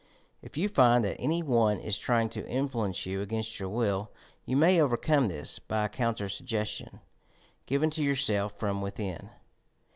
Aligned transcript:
If 0.41 0.57
you 0.57 0.67
find 0.67 1.05
that 1.05 1.19
any 1.21 1.43
one 1.43 1.77
is 1.77 1.95
trying 1.99 2.29
to 2.29 2.47
influence 2.49 3.05
you 3.05 3.21
against 3.21 3.59
your 3.59 3.69
will, 3.69 4.09
you 4.47 4.57
may 4.57 4.81
overcome 4.81 5.27
this 5.27 5.59
by 5.59 5.87
counter 5.89 6.27
suggestion 6.27 7.01
given 7.67 7.91
to 7.91 8.03
yourself 8.03 8.57
from 8.57 8.81
within. 8.81 9.29